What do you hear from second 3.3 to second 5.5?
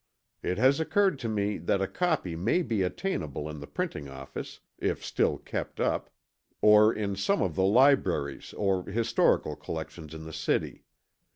at the printing office, if still